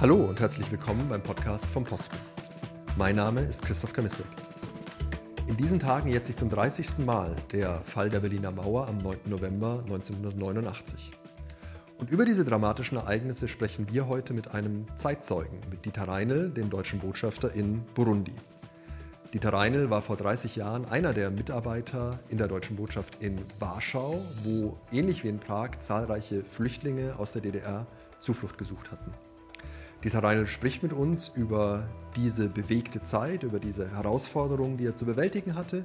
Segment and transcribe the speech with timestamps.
[0.00, 2.16] Hallo und herzlich willkommen beim Podcast vom Posten.
[2.96, 4.24] Mein Name ist Christoph Kamissek.
[5.46, 7.04] In diesen Tagen jährt sich zum 30.
[7.04, 9.18] Mal der Fall der Berliner Mauer am 9.
[9.26, 11.10] November 1989.
[11.98, 16.70] Und über diese dramatischen Ereignisse sprechen wir heute mit einem Zeitzeugen, mit Dieter Reinl, dem
[16.70, 18.36] deutschen Botschafter in Burundi.
[19.34, 24.24] Dieter Reinl war vor 30 Jahren einer der Mitarbeiter in der deutschen Botschaft in Warschau,
[24.44, 27.86] wo ähnlich wie in Prag zahlreiche Flüchtlinge aus der DDR
[28.18, 29.12] Zuflucht gesucht hatten.
[30.02, 31.86] Dieter Reinl spricht mit uns über
[32.16, 35.84] diese bewegte Zeit, über diese Herausforderungen, die er zu bewältigen hatte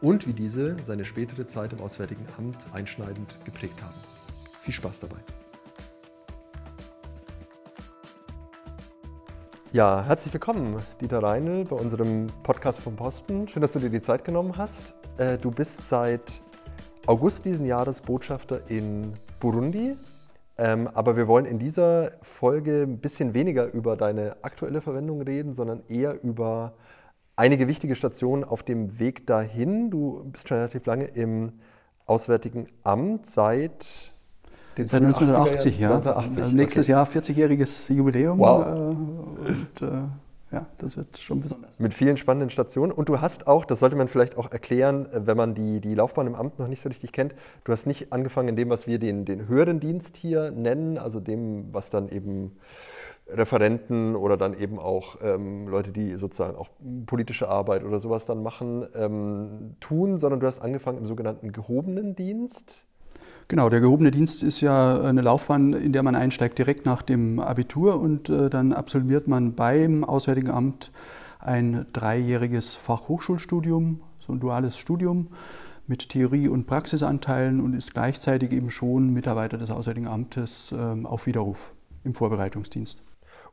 [0.00, 3.96] und wie diese seine spätere Zeit im Auswärtigen Amt einschneidend geprägt haben.
[4.60, 5.16] Viel Spaß dabei.
[9.72, 13.48] Ja, herzlich willkommen, Dieter Reinl, bei unserem Podcast vom Posten.
[13.48, 14.94] Schön, dass du dir die Zeit genommen hast.
[15.18, 16.40] Äh, du bist seit
[17.06, 19.96] August diesen Jahres Botschafter in Burundi.
[20.58, 25.54] Ähm, aber wir wollen in dieser Folge ein bisschen weniger über deine aktuelle Verwendung reden,
[25.54, 26.74] sondern eher über
[27.36, 29.90] einige wichtige Stationen auf dem Weg dahin.
[29.90, 31.52] Du bist schon relativ lange im
[32.06, 34.14] Auswärtigen Amt seit
[34.76, 35.94] Seit 1980, ja.
[35.94, 36.92] 1980, also nächstes okay.
[36.92, 38.38] Jahr 40-jähriges Jubiläum.
[38.38, 38.66] Wow.
[38.66, 40.02] Äh, und äh,
[40.52, 41.78] ja, das wird schon besonders.
[41.78, 42.92] Mit vielen spannenden Stationen.
[42.92, 45.94] Und du hast auch, das sollte man vielleicht auch erklären, äh, wenn man die, die
[45.94, 48.86] Laufbahn im Amt noch nicht so richtig kennt, du hast nicht angefangen in dem, was
[48.86, 52.56] wir den, den höheren Dienst hier nennen, also dem, was dann eben
[53.28, 56.68] Referenten oder dann eben auch ähm, Leute, die sozusagen auch
[57.06, 62.14] politische Arbeit oder sowas dann machen, ähm, tun, sondern du hast angefangen im sogenannten gehobenen
[62.14, 62.86] Dienst.
[63.48, 67.38] Genau, der gehobene Dienst ist ja eine Laufbahn, in der man einsteigt direkt nach dem
[67.38, 70.90] Abitur und äh, dann absolviert man beim Auswärtigen Amt
[71.38, 75.28] ein dreijähriges Fachhochschulstudium, so ein duales Studium
[75.86, 81.26] mit Theorie- und Praxisanteilen und ist gleichzeitig eben schon Mitarbeiter des Auswärtigen Amtes ähm, auf
[81.26, 81.72] Widerruf
[82.02, 83.00] im Vorbereitungsdienst.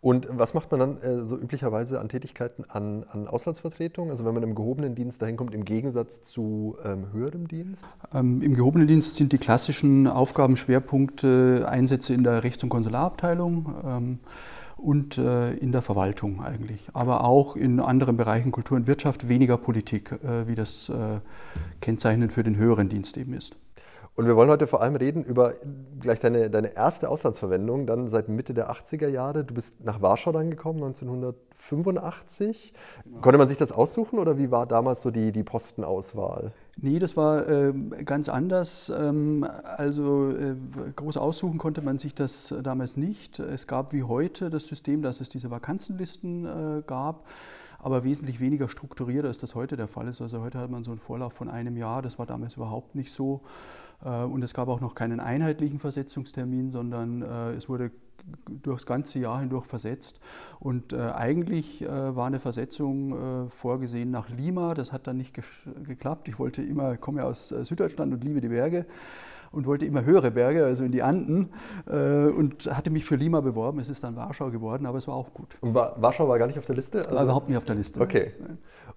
[0.04, 4.12] Und was macht man dann äh, so üblicherweise an Tätigkeiten an, an Auslandsvertretungen?
[4.12, 7.82] Also wenn man im gehobenen Dienst dahin kommt, im Gegensatz zu ähm, höherem Dienst?
[8.14, 13.76] Ähm, Im gehobenen Dienst sind die klassischen Aufgabenschwerpunkte Einsätze in der Rechts- und Konsularabteilung.
[13.86, 14.20] Ähm,
[14.76, 19.56] und äh, in der Verwaltung eigentlich, aber auch in anderen Bereichen Kultur und Wirtschaft weniger
[19.56, 21.22] Politik, äh, wie das äh,
[21.80, 23.56] kennzeichnend für den höheren Dienst eben ist.
[24.16, 25.54] Und wir wollen heute vor allem reden über
[26.00, 29.44] gleich deine, deine erste Auslandsverwendung, dann seit Mitte der 80er Jahre.
[29.44, 32.74] Du bist nach Warschau dann gekommen, 1985.
[33.06, 33.22] Genau.
[33.22, 36.52] Konnte man sich das aussuchen oder wie war damals so die, die Postenauswahl?
[36.80, 37.74] Nee, das war äh,
[38.06, 38.94] ganz anders.
[38.96, 40.56] Ähm, also äh,
[40.96, 43.40] groß aussuchen konnte man sich das damals nicht.
[43.40, 47.26] Es gab wie heute das System, dass es diese Vakanzenlisten äh, gab
[47.84, 50.22] aber wesentlich weniger strukturiert, als das heute der Fall ist.
[50.22, 53.12] Also heute hat man so einen Vorlauf von einem Jahr, das war damals überhaupt nicht
[53.12, 53.42] so.
[54.04, 57.92] Äh, und es gab auch noch keinen einheitlichen Versetzungstermin, sondern äh, es wurde
[58.62, 60.20] durchs ganze Jahr hindurch versetzt.
[60.60, 64.76] Und äh, eigentlich war eine Versetzung vorgesehen nach Lima.
[64.76, 65.36] Das hat dann nicht
[65.86, 66.30] geklappt.
[66.30, 68.86] Ich wollte immer, komme ja aus Süddeutschland und liebe die Berge
[69.52, 71.50] und wollte immer höhere Berge, also in die Anden,
[71.86, 73.82] und hatte mich für Lima beworben.
[73.82, 75.58] Es ist dann Warschau geworden, aber es war auch gut.
[75.60, 77.00] Und Warschau war gar nicht auf der Liste?
[77.00, 78.00] Also war überhaupt nicht auf der Liste.
[78.00, 78.32] Okay.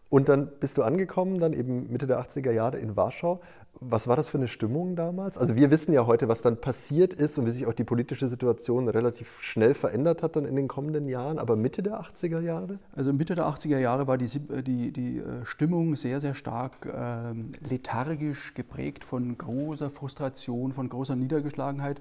[0.09, 3.41] Und dann bist du angekommen, dann eben Mitte der 80er Jahre in Warschau.
[3.81, 5.37] Was war das für eine Stimmung damals?
[5.37, 8.29] Also wir wissen ja heute, was dann passiert ist und wie sich auch die politische
[8.29, 12.79] Situation relativ schnell verändert hat dann in den kommenden Jahren, aber Mitte der 80er Jahre?
[12.95, 14.27] Also Mitte der 80er Jahre war die,
[14.63, 21.17] die, die äh, Stimmung sehr, sehr stark äh, lethargisch geprägt von großer Frustration, von großer
[21.17, 22.01] Niedergeschlagenheit.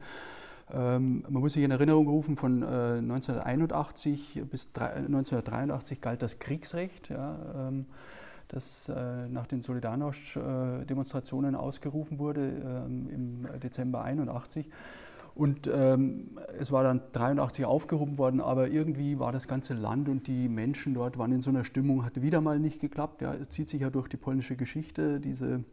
[0.73, 7.09] Ähm, man muss sich in Erinnerung rufen, von äh, 1981 bis 1983 galt das Kriegsrecht.
[7.09, 7.85] Ja, ähm,
[8.47, 12.41] das äh, nach den Solidarność-Demonstrationen ausgerufen wurde
[12.85, 14.69] ähm, im Dezember 81.
[15.33, 20.27] Und ähm, es war dann 83 aufgehoben worden, aber irgendwie war das ganze Land und
[20.27, 23.21] die Menschen dort waren in so einer Stimmung, hat wieder mal nicht geklappt.
[23.21, 25.65] Ja, es zieht sich ja durch die polnische Geschichte, diese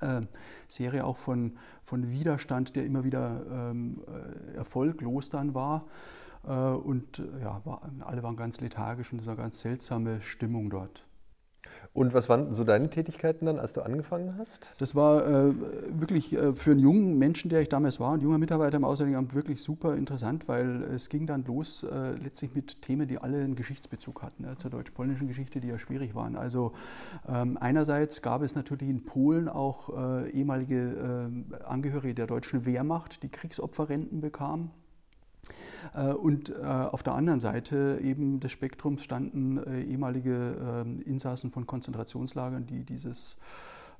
[0.00, 0.22] äh,
[0.68, 5.86] Serie auch von, von Widerstand, der immer wieder ähm, äh, erfolglos dann war.
[6.46, 10.70] Äh, und ja, war, alle waren ganz lethargisch und es war eine ganz seltsame Stimmung
[10.70, 11.04] dort.
[11.92, 14.70] Und was waren so deine Tätigkeiten dann, als du angefangen hast?
[14.78, 15.52] Das war äh,
[15.90, 19.16] wirklich äh, für einen jungen Menschen, der ich damals war, ein junger Mitarbeiter im Auswärtigen
[19.16, 23.38] Amt, wirklich super interessant, weil es ging dann los äh, letztlich mit Themen, die alle
[23.42, 26.36] einen Geschichtsbezug hatten, ja, zur deutsch-polnischen Geschichte, die ja schwierig waren.
[26.36, 26.72] Also
[27.28, 33.22] ähm, einerseits gab es natürlich in Polen auch äh, ehemalige äh, Angehörige der deutschen Wehrmacht,
[33.24, 34.70] die Kriegsopferrenten bekamen.
[35.94, 41.50] Äh, und äh, auf der anderen Seite eben des Spektrums standen äh, ehemalige ähm, Insassen
[41.50, 43.36] von Konzentrationslagern, die dieses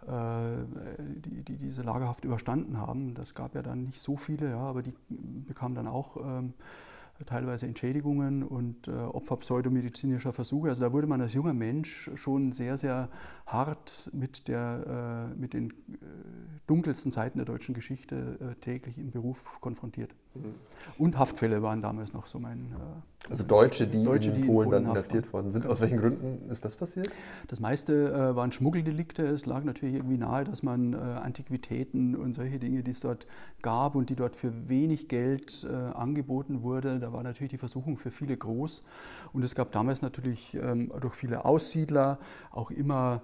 [0.03, 3.13] die, die, diese Lagerhaft überstanden haben.
[3.13, 6.55] Das gab ja dann nicht so viele, ja, aber die bekamen dann auch ähm,
[7.27, 10.71] teilweise Entschädigungen und Opfer pseudomedizinischer Versuche.
[10.71, 13.11] Also da wurde man als junger Mensch schon sehr, sehr
[13.53, 15.73] hart mit, der, äh, mit den äh,
[16.67, 20.15] dunkelsten Seiten der deutschen Geschichte äh, täglich im Beruf konfrontiert.
[20.35, 20.55] Mhm.
[20.99, 22.75] Und Haftfälle waren damals noch so mein.
[23.29, 25.67] Also Deutsche, die, Deutsche, in, die Polen in Polen dann inhaftiert worden sind.
[25.67, 27.11] Aus welchen Gründen ist das passiert?
[27.49, 29.23] Das meiste waren Schmuggeldelikte.
[29.25, 33.27] Es lag natürlich irgendwie nahe, dass man Antiquitäten und solche Dinge, die es dort
[33.63, 35.65] gab und die dort für wenig Geld
[35.95, 38.83] angeboten wurde, da war natürlich die Versuchung für viele groß.
[39.33, 42.19] Und es gab damals natürlich ähm, durch viele Aussiedler
[42.51, 43.23] auch immer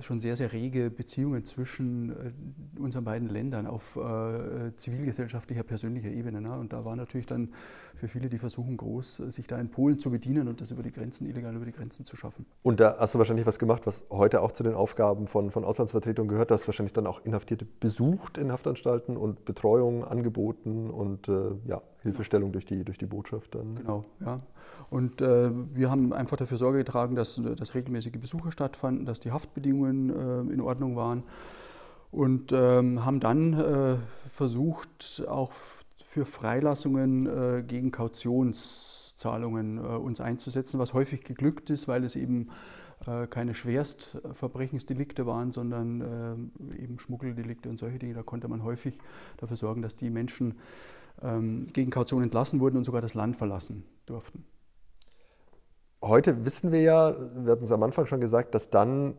[0.00, 6.40] schon sehr, sehr rege Beziehungen zwischen äh, unseren beiden Ländern auf äh, zivilgesellschaftlicher, persönlicher Ebene.
[6.40, 6.56] Ne?
[6.56, 7.52] Und da war natürlich dann
[7.96, 10.92] für viele die Versuchung groß, sich da in Polen zu bedienen und das über die
[10.92, 12.46] Grenzen, illegal über die Grenzen zu schaffen.
[12.62, 15.64] Und da hast du wahrscheinlich was gemacht, was heute auch zu den Aufgaben von, von
[15.64, 16.50] Auslandsvertretungen gehört.
[16.50, 21.82] Du hast wahrscheinlich dann auch Inhaftierte besucht in Haftanstalten und Betreuung angeboten und äh, ja,
[22.02, 23.76] Hilfestellung durch die, durch die Botschaft dann.
[23.76, 24.40] Genau, ja.
[24.90, 29.32] Und äh, wir haben einfach dafür Sorge getragen, dass, dass regelmäßige Besuche stattfanden, dass die
[29.32, 31.24] Haftbedingungen äh, in Ordnung waren
[32.10, 33.96] und ähm, haben dann äh,
[34.30, 35.52] versucht, auch
[36.04, 42.48] für Freilassungen äh, gegen Kautionszahlungen äh, uns einzusetzen, was häufig geglückt ist, weil es eben
[43.30, 48.14] keine Schwerstverbrechensdelikte waren, sondern eben Schmuggeldelikte und solche Dinge.
[48.14, 48.98] Da konnte man häufig
[49.38, 50.56] dafür sorgen, dass die Menschen
[51.22, 54.44] ähm, gegen Kaution entlassen wurden und sogar das Land verlassen durften.
[56.00, 59.14] Heute wissen wir ja, wir hatten es am Anfang schon gesagt, dass dann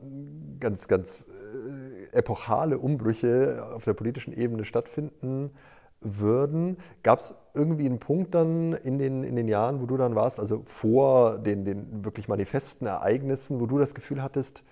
[0.59, 5.51] ganz, ganz äh, epochale Umbrüche auf der politischen Ebene stattfinden
[6.01, 6.77] würden.
[7.03, 10.39] Gab es irgendwie einen Punkt dann in den, in den Jahren, wo du dann warst,
[10.39, 14.63] also vor den, den wirklich manifesten Ereignissen, wo du das Gefühl hattest,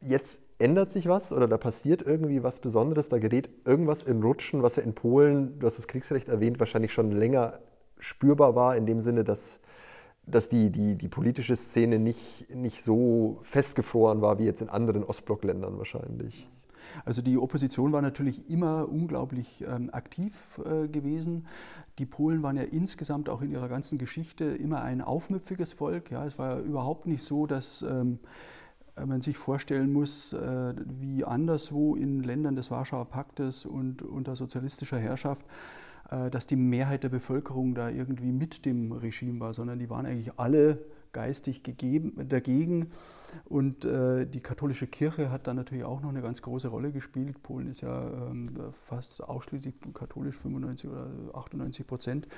[0.00, 4.62] jetzt ändert sich was oder da passiert irgendwie was Besonderes, da gerät irgendwas in Rutschen,
[4.62, 7.60] was ja in Polen, du hast das Kriegsrecht erwähnt, wahrscheinlich schon länger
[7.98, 9.60] spürbar war, in dem Sinne, dass,
[10.26, 15.04] dass die, die, die politische Szene nicht, nicht so festgefroren war wie jetzt in anderen
[15.04, 16.48] Ostblockländern wahrscheinlich.
[17.04, 21.46] Also die Opposition war natürlich immer unglaublich ähm, aktiv äh, gewesen.
[21.98, 26.10] Die Polen waren ja insgesamt auch in ihrer ganzen Geschichte immer ein aufmüpfiges Volk.
[26.10, 28.18] Ja, es war ja überhaupt nicht so, dass ähm,
[29.04, 34.98] man sich vorstellen muss, äh, wie anderswo in Ländern des Warschauer Paktes und unter sozialistischer
[34.98, 35.44] Herrschaft,
[36.10, 40.06] äh, dass die Mehrheit der Bevölkerung da irgendwie mit dem Regime war, sondern die waren
[40.06, 40.78] eigentlich alle
[41.16, 42.90] geistig gegeben, dagegen.
[43.46, 47.42] Und äh, die katholische Kirche hat da natürlich auch noch eine ganz große Rolle gespielt.
[47.42, 48.50] Polen ist ja ähm,
[48.84, 52.28] fast ausschließlich katholisch, 95 oder 98 Prozent.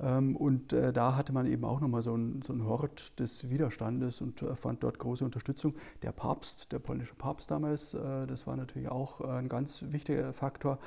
[0.00, 4.22] Ähm, und äh, da hatte man eben auch nochmal so einen so Hort des Widerstandes
[4.22, 5.74] und äh, fand dort große Unterstützung.
[6.00, 10.78] Der Papst, der polnische Papst damals, äh, das war natürlich auch ein ganz wichtiger Faktor.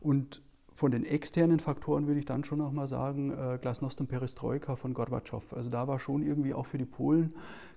[0.00, 0.42] Und
[0.74, 4.92] von den externen Faktoren würde ich dann schon nochmal sagen, äh, Glasnost und Perestroika von
[4.92, 5.52] Gorbatschow.
[5.52, 7.32] Also da war schon irgendwie auch für die Polen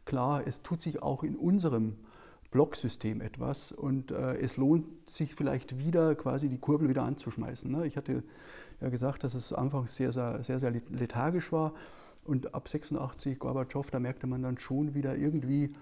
[0.06, 1.98] klar, es tut sich auch in unserem
[2.50, 7.70] Blocksystem etwas und äh, es lohnt sich vielleicht wieder quasi die Kurbel wieder anzuschmeißen.
[7.70, 7.86] Ne?
[7.86, 8.24] Ich hatte
[8.82, 11.74] ja gesagt, dass es anfangs sehr, sehr, sehr, sehr lethargisch war
[12.24, 15.76] und ab 86 Gorbatschow, da merkte man dann schon wieder irgendwie,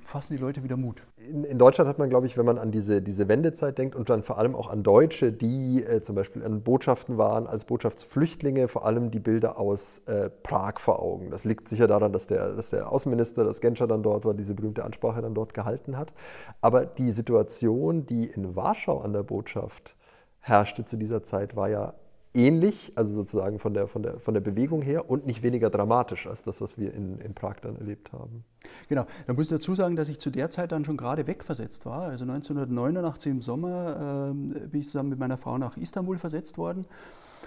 [0.00, 1.02] fassen die Leute wieder Mut.
[1.28, 4.08] In, in, Deutschland hat man, glaube ich, wenn man an diese, diese Wendezeit denkt und
[4.08, 8.68] dann vor allem auch an Deutsche, die äh, zum Beispiel an Botschaften waren, als Botschaftsflüchtlinge,
[8.68, 11.30] vor allem die Bilder aus äh, Prag vor Augen.
[11.30, 14.54] Das liegt sicher daran, dass der, dass der Außenminister, das Genscher dann dort war, diese
[14.54, 16.14] berühmte Ansprache dann dort gehalten hat.
[16.62, 19.96] Aber die Situation, die in Warschau an der Botschaft
[20.40, 21.94] herrschte zu dieser Zeit, war ja
[22.34, 26.26] ähnlich, also sozusagen von der, von, der, von der Bewegung her und nicht weniger dramatisch
[26.26, 28.44] als das, was wir in, in Prag dann erlebt haben.
[28.88, 31.84] Genau, da muss ich dazu sagen, dass ich zu der Zeit dann schon gerade wegversetzt
[31.84, 32.02] war.
[32.02, 36.86] Also 1989 im Sommer äh, bin ich zusammen mit meiner Frau nach Istanbul versetzt worden.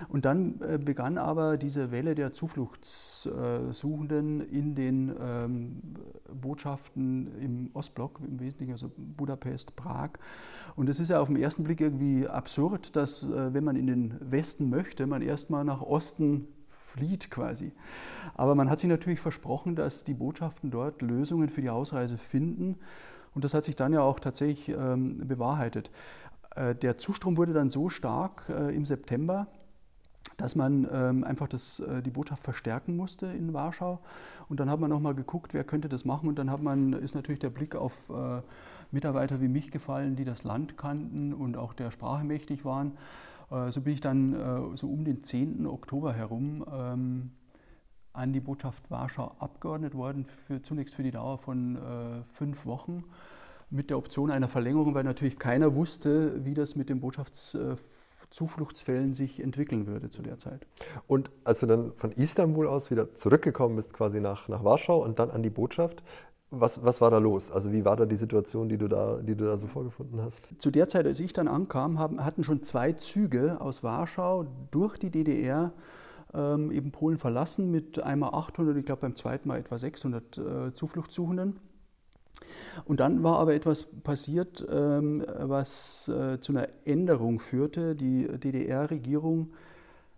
[0.09, 5.81] Und dann äh, begann aber diese Welle der Zufluchtssuchenden in den ähm,
[6.33, 10.09] Botschaften im Ostblock, im Wesentlichen also Budapest, Prag.
[10.75, 13.87] Und es ist ja auf den ersten Blick irgendwie absurd, dass äh, wenn man in
[13.87, 16.47] den Westen möchte, man erstmal nach Osten
[16.95, 17.71] flieht quasi.
[18.35, 22.77] Aber man hat sich natürlich versprochen, dass die Botschaften dort Lösungen für die Ausreise finden.
[23.33, 25.91] Und das hat sich dann ja auch tatsächlich ähm, bewahrheitet.
[26.55, 29.47] Äh, der Zustrom wurde dann so stark äh, im September,
[30.37, 33.99] dass man ähm, einfach das, äh, die Botschaft verstärken musste in Warschau.
[34.49, 36.27] Und dann hat man nochmal geguckt, wer könnte das machen.
[36.27, 38.41] Und dann hat man, ist natürlich der Blick auf äh,
[38.91, 42.97] Mitarbeiter wie mich gefallen, die das Land kannten und auch der Sprache mächtig waren.
[43.49, 45.65] Äh, so bin ich dann äh, so um den 10.
[45.65, 47.31] Oktober herum ähm,
[48.13, 51.79] an die Botschaft Warschau abgeordnet worden, für, zunächst für die Dauer von äh,
[52.31, 53.03] fünf wochen
[53.69, 57.57] mit der Option einer Verlängerung, weil natürlich keiner wusste, wie das mit dem Botschafts
[58.35, 60.67] Zufluchtsfällen sich entwickeln würde zu der Zeit.
[61.07, 65.19] Und als du dann von Istanbul aus wieder zurückgekommen bist, quasi nach, nach Warschau und
[65.19, 66.03] dann an die Botschaft,
[66.51, 67.49] was, was war da los?
[67.49, 70.41] Also wie war da die Situation, die du da, die du da so vorgefunden hast?
[70.57, 74.97] Zu der Zeit, als ich dann ankam, haben, hatten schon zwei Züge aus Warschau durch
[74.97, 75.71] die DDR
[76.33, 80.73] ähm, eben Polen verlassen mit einmal 800, ich glaube beim zweiten Mal etwa 600 äh,
[80.73, 81.57] Zufluchtssuchenden.
[82.85, 87.95] Und dann war aber etwas passiert, ähm, was äh, zu einer Änderung führte.
[87.95, 89.53] Die DDR-Regierung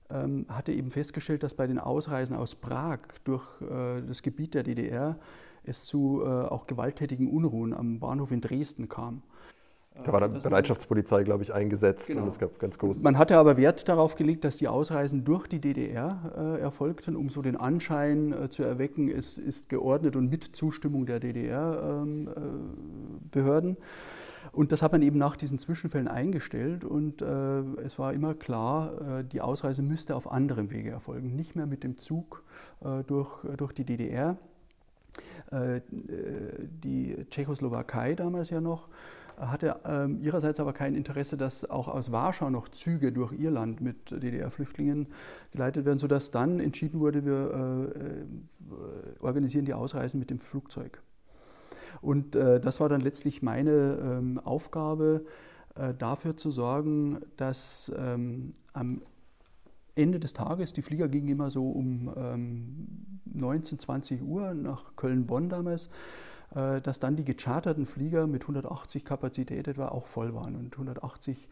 [0.10, 4.64] ähm, hatte eben festgestellt, dass bei den Ausreisen aus Prag durch äh, das Gebiet der
[4.64, 5.18] DDR
[5.64, 9.22] es zu äh, auch gewalttätigen Unruhen am Bahnhof in Dresden kam.
[10.04, 12.24] Da war die Bereitschaftspolizei, glaube ich, eingesetzt genau.
[12.24, 13.02] und es gab ganz groß.
[13.02, 17.30] Man hatte aber Wert darauf gelegt, dass die Ausreisen durch die DDR äh, erfolgten, um
[17.30, 23.70] so den Anschein äh, zu erwecken, es ist geordnet und mit Zustimmung der DDR-Behörden.
[23.70, 23.82] Ähm, äh,
[24.58, 29.20] und das hat man eben nach diesen Zwischenfällen eingestellt und äh, es war immer klar,
[29.20, 32.42] äh, die Ausreise müsste auf anderem Wege erfolgen, nicht mehr mit dem Zug
[32.82, 34.36] äh, durch, durch die DDR.
[35.52, 38.90] Die Tschechoslowakei damals ja noch
[39.38, 43.82] hatte ähm, ihrerseits aber kein Interesse, dass auch aus Warschau noch Züge durch ihr Land
[43.82, 45.08] mit DDR-Flüchtlingen
[45.52, 48.26] geleitet werden, sodass dann entschieden wurde, wir äh, äh,
[49.20, 51.02] organisieren die Ausreisen mit dem Flugzeug.
[52.02, 55.26] Und äh, das war dann letztlich meine ähm, Aufgabe,
[55.76, 59.02] äh, dafür zu sorgen, dass ähm, am
[59.96, 62.06] Ende des Tages, die Flieger gingen immer so um
[63.26, 65.90] 19, ähm, 20 Uhr nach Köln-Bonn damals,
[66.54, 71.48] dass dann die gecharterten Flieger mit 180 Kapazität etwa auch voll waren und 180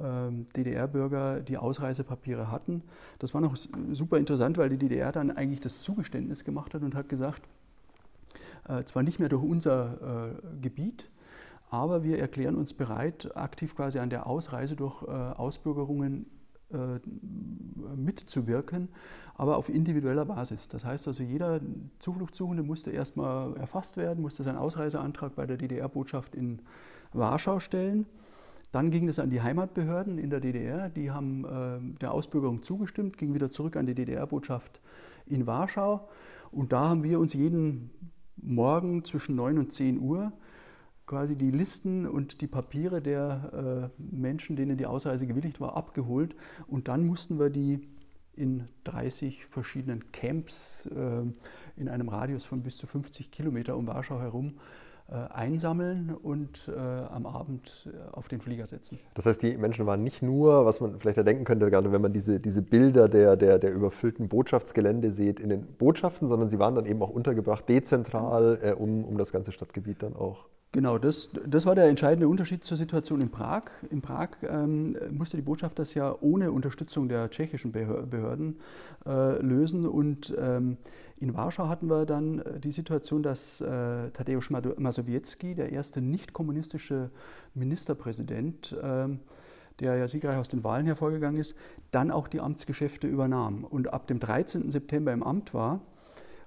[0.00, 2.82] ähm, DDR-Bürger die Ausreisepapiere hatten.
[3.18, 6.94] Das war noch super interessant, weil die DDR dann eigentlich das Zugeständnis gemacht hat und
[6.94, 7.42] hat gesagt,
[8.68, 11.10] äh, zwar nicht mehr durch unser äh, Gebiet,
[11.70, 16.26] aber wir erklären uns bereit, aktiv quasi an der Ausreise durch Ausbürgerungen
[17.96, 18.88] mitzuwirken,
[19.34, 20.68] aber auf individueller Basis.
[20.68, 21.60] Das heißt also, jeder
[21.98, 26.60] Zufluchtssuchende musste erstmal erfasst werden, musste seinen Ausreiseantrag bei der DDR-Botschaft in
[27.12, 28.06] Warschau stellen.
[28.72, 33.18] Dann ging es an die Heimatbehörden in der DDR, die haben äh, der Ausbürgerung zugestimmt,
[33.18, 34.80] ging wieder zurück an die DDR-Botschaft
[35.26, 36.08] in Warschau.
[36.50, 37.90] Und da haben wir uns jeden
[38.36, 40.32] Morgen zwischen 9 und 10 Uhr
[41.12, 46.34] quasi die Listen und die Papiere der äh, Menschen, denen die Ausreise gewilligt war, abgeholt.
[46.66, 47.86] Und dann mussten wir die
[48.34, 51.24] in 30 verschiedenen Camps äh,
[51.76, 54.54] in einem Radius von bis zu 50 Kilometer um Warschau herum
[55.10, 58.98] äh, einsammeln und äh, am Abend äh, auf den Flieger setzen.
[59.12, 62.00] Das heißt, die Menschen waren nicht nur, was man vielleicht ja denken könnte, gerade wenn
[62.00, 66.58] man diese, diese Bilder der, der, der überfüllten Botschaftsgelände sieht, in den Botschaften, sondern sie
[66.58, 70.46] waren dann eben auch untergebracht, dezentral äh, um, um das ganze Stadtgebiet dann auch.
[70.74, 73.64] Genau, das, das war der entscheidende Unterschied zur Situation in Prag.
[73.90, 78.58] In Prag ähm, musste die Botschaft das ja ohne Unterstützung der tschechischen Behörden
[79.04, 79.86] äh, lösen.
[79.86, 80.78] Und ähm,
[81.20, 87.10] in Warschau hatten wir dann äh, die Situation, dass äh, Tadeusz Mazowiecki, der erste nicht-kommunistische
[87.52, 89.08] Ministerpräsident, äh,
[89.78, 91.54] der ja siegreich aus den Wahlen hervorgegangen ist,
[91.90, 94.70] dann auch die Amtsgeschäfte übernahm und ab dem 13.
[94.70, 95.82] September im Amt war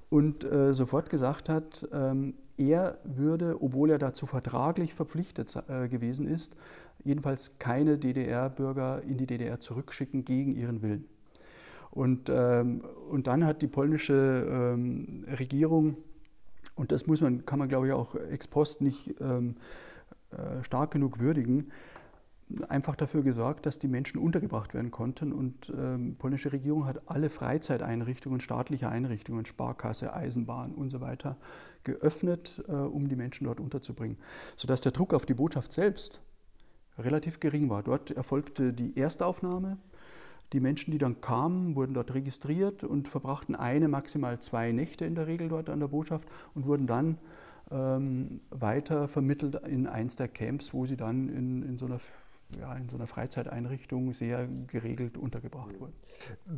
[0.09, 6.27] und äh, sofort gesagt hat, ähm, er würde, obwohl er dazu vertraglich verpflichtet äh, gewesen
[6.27, 6.55] ist,
[7.03, 11.05] jedenfalls keine DDR-Bürger in die DDR zurückschicken gegen ihren Willen.
[11.91, 15.97] Und, ähm, und dann hat die polnische ähm, Regierung,
[16.75, 19.55] und das muss man, kann man glaube ich auch ex post nicht ähm,
[20.31, 21.71] äh, stark genug würdigen,
[22.67, 25.33] einfach dafür gesorgt, dass die Menschen untergebracht werden konnten.
[25.33, 31.37] Und ähm, die polnische Regierung hat alle Freizeiteinrichtungen, staatliche Einrichtungen, Sparkasse, Eisenbahn und so weiter
[31.83, 34.17] geöffnet, äh, um die Menschen dort unterzubringen.
[34.57, 36.21] Sodass der Druck auf die Botschaft selbst
[36.97, 37.83] relativ gering war.
[37.83, 39.77] Dort erfolgte die Erstaufnahme.
[40.53, 45.15] Die Menschen, die dann kamen, wurden dort registriert und verbrachten eine, maximal zwei Nächte in
[45.15, 47.17] der Regel dort an der Botschaft und wurden dann
[47.71, 51.99] ähm, weiter vermittelt in eins der Camps, wo sie dann in, in so einer
[52.59, 55.93] ja, in so einer Freizeiteinrichtung sehr geregelt untergebracht wurden.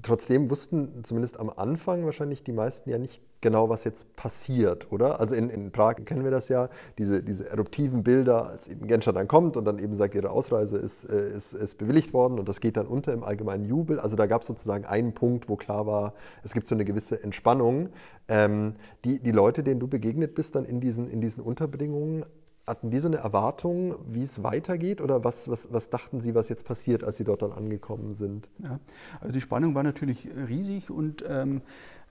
[0.02, 5.20] Trotzdem wussten zumindest am Anfang wahrscheinlich die meisten ja nicht genau, was jetzt passiert, oder?
[5.20, 9.14] Also in, in Prag kennen wir das ja, diese, diese eruptiven Bilder, als eben Genscher
[9.14, 12.50] dann kommt und dann eben sagt, ihre Ausreise ist, äh, ist, ist bewilligt worden und
[12.50, 14.00] das geht dann unter im allgemeinen Jubel.
[14.00, 16.14] Also da gab es sozusagen einen Punkt, wo klar war,
[16.44, 17.90] es gibt so eine gewisse Entspannung.
[18.28, 18.76] Ähm,
[19.06, 22.26] die, die Leute, denen du begegnet bist dann in diesen, in diesen Unterbedingungen,
[22.68, 26.50] hatten die so eine Erwartung, wie es weitergeht oder was, was, was dachten Sie, was
[26.50, 28.50] jetzt passiert, als Sie dort dann angekommen sind?
[28.60, 28.80] Ja,
[29.22, 31.62] also die Spannung war natürlich riesig und ähm,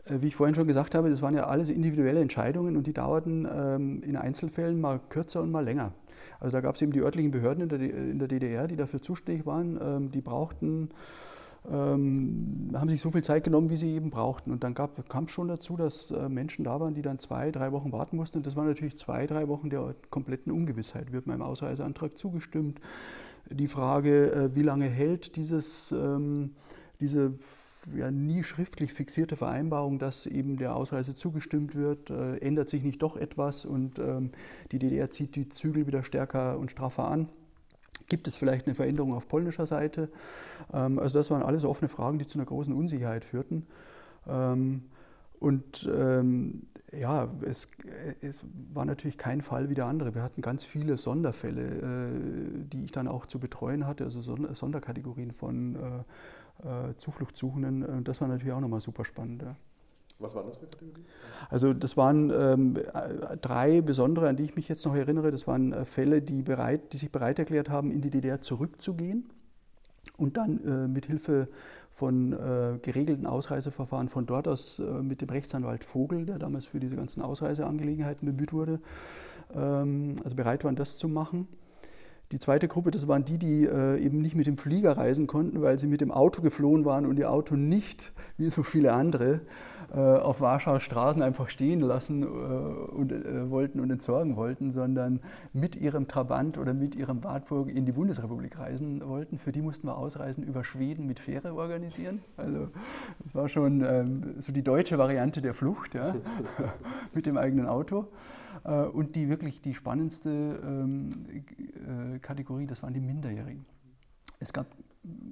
[0.06, 2.94] äh, wie ich vorhin schon gesagt habe, das waren ja alles individuelle Entscheidungen und die
[2.94, 5.92] dauerten ähm, in Einzelfällen mal kürzer und mal länger.
[6.40, 9.00] Also da gab es eben die örtlichen Behörden in der, in der, DDR, die dafür
[9.00, 9.78] zuständig waren.
[9.80, 10.90] Ähm, die brauchten,
[11.70, 14.50] ähm, haben sich so viel Zeit genommen, wie sie eben brauchten.
[14.50, 17.72] Und dann kam es schon dazu, dass äh, Menschen da waren, die dann zwei, drei
[17.72, 18.38] Wochen warten mussten.
[18.38, 21.12] Und das waren natürlich zwei, drei Wochen der kompletten Ungewissheit.
[21.12, 22.80] Wird meinem Ausreiseantrag zugestimmt?
[23.50, 26.52] Die Frage, äh, wie lange hält dieses, ähm,
[27.00, 27.34] diese
[27.94, 33.02] ja, nie schriftlich fixierte Vereinbarung, dass eben der Ausreise zugestimmt wird, äh, ändert sich nicht
[33.02, 34.32] doch etwas und ähm,
[34.72, 37.28] die DDR zieht die Zügel wieder stärker und straffer an.
[38.08, 40.10] Gibt es vielleicht eine Veränderung auf polnischer Seite?
[40.72, 43.66] Ähm, also das waren alles offene Fragen, die zu einer großen Unsicherheit führten.
[44.26, 44.82] Ähm,
[45.38, 47.66] und ähm, ja, es,
[48.20, 50.14] es, war natürlich kein Fall wie der andere.
[50.14, 55.32] Wir hatten ganz viele Sonderfälle, äh, die ich dann auch zu betreuen hatte, also Sonderkategorien
[55.32, 57.82] von äh, äh, Zufluchtssuchenden.
[57.82, 59.42] Äh, das war natürlich auch nochmal super spannend.
[59.42, 59.56] Ja.
[60.18, 61.04] Was waren das für Kategorien?
[61.50, 65.30] Also das waren ähm, äh, drei besondere, an die ich mich jetzt noch erinnere.
[65.30, 69.28] Das waren äh, Fälle, die, bereit, die sich bereit erklärt haben, in die DDR zurückzugehen
[70.16, 71.48] und dann äh, mit Hilfe
[71.90, 76.78] von äh, geregelten Ausreiseverfahren von dort aus äh, mit dem Rechtsanwalt Vogel, der damals für
[76.78, 78.80] diese ganzen Ausreiseangelegenheiten bemüht wurde,
[79.54, 81.48] ähm, also bereit waren, das zu machen.
[82.32, 85.62] Die zweite Gruppe, das waren die, die äh, eben nicht mit dem Flieger reisen konnten,
[85.62, 89.40] weil sie mit dem Auto geflohen waren und ihr Auto nicht, wie so viele andere,
[89.94, 95.20] auf Warschauer Straßen einfach stehen lassen äh, und, äh, wollten und entsorgen wollten, sondern
[95.52, 99.38] mit ihrem Trabant oder mit ihrem Wartburg in die Bundesrepublik reisen wollten.
[99.38, 102.20] Für die mussten wir Ausreisen über Schweden mit Fähre organisieren.
[102.36, 102.68] Also
[103.22, 106.14] das war schon ähm, so die deutsche Variante der Flucht ja,
[107.14, 108.08] mit dem eigenen Auto.
[108.64, 113.64] Äh, und die wirklich die spannendste ähm, äh, Kategorie, das waren die Minderjährigen.
[114.38, 114.66] Es gab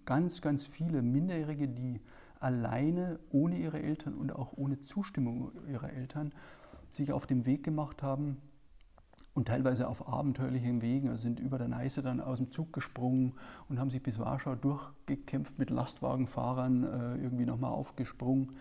[0.05, 2.01] ganz, ganz viele Minderjährige, die
[2.41, 6.33] alleine, ohne ihre Eltern und auch ohne Zustimmung ihrer Eltern,
[6.91, 8.39] sich auf den Weg gemacht haben
[9.35, 13.35] und teilweise auf abenteuerlichen Wegen, also sind über der Neiße dann aus dem Zug gesprungen
[13.69, 18.53] und haben sich bis Warschau durchgekämpft mit Lastwagenfahrern, äh, irgendwie nochmal aufgesprungen.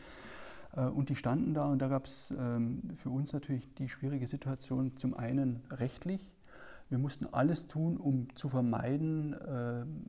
[0.75, 4.25] Äh, und die standen da und da gab es ähm, für uns natürlich die schwierige
[4.27, 6.33] Situation, zum einen rechtlich.
[6.89, 10.05] Wir mussten alles tun, um zu vermeiden, ähm,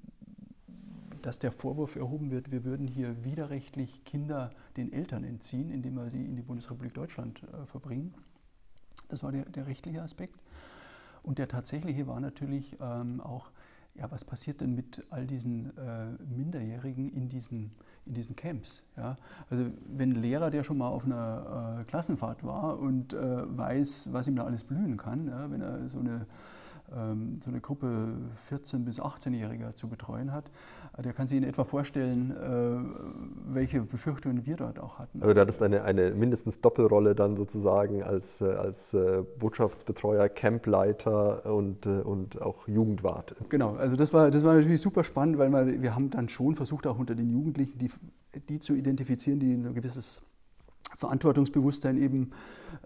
[1.24, 6.10] dass der Vorwurf erhoben wird, wir würden hier widerrechtlich Kinder den Eltern entziehen, indem wir
[6.10, 8.14] sie in die Bundesrepublik Deutschland äh, verbringen.
[9.08, 10.42] Das war der, der, rechtliche Aspekt.
[11.22, 13.50] Und der tatsächliche war natürlich ähm, auch,
[13.94, 17.72] ja, was passiert denn mit all diesen äh, Minderjährigen in diesen
[18.06, 18.82] in diesen Camps.
[18.96, 19.16] Ja?
[19.50, 24.10] Also wenn ein Lehrer, der schon mal auf einer äh, Klassenfahrt war und äh, weiß,
[24.12, 25.50] was ihm da alles blühen kann, ja?
[25.50, 26.26] wenn er so eine,
[26.90, 28.14] so eine Gruppe
[28.50, 30.44] 14- bis 18-Jähriger zu betreuen hat,
[30.96, 35.22] äh, der kann sich in etwa vorstellen, äh, welche Befürchtungen wir dort auch hatten.
[35.22, 38.96] Also du hattest eine, eine mindestens Doppelrolle dann sozusagen als, äh, als
[39.38, 43.34] Botschaftsbetreuer, Campleiter und, und auch Jugendwart.
[43.48, 46.54] Genau, also das war, das war natürlich super spannend, weil wir, wir haben dann schon
[46.54, 47.90] versucht, auch unter den Jugendlichen die
[48.48, 50.22] die zu identifizieren, die ein gewisses
[50.96, 52.30] Verantwortungsbewusstsein eben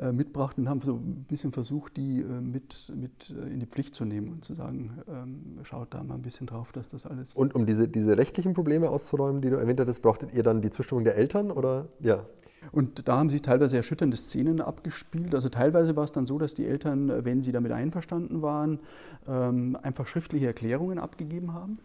[0.01, 3.67] äh, mitbrachten und haben so ein bisschen versucht, die äh, mit, mit äh, in die
[3.67, 7.07] Pflicht zu nehmen und zu sagen, ähm, schaut da mal ein bisschen drauf, dass das
[7.07, 7.35] alles.
[7.35, 10.71] Und um diese, diese rechtlichen Probleme auszuräumen, die du erwähnt hattest, brauchtet ihr dann die
[10.71, 12.25] Zustimmung der Eltern oder ja?
[12.73, 15.33] Und da haben sich teilweise erschütternde Szenen abgespielt.
[15.33, 18.81] Also teilweise war es dann so, dass die Eltern, wenn sie damit einverstanden waren,
[19.29, 21.79] ähm, einfach schriftliche Erklärungen abgegeben haben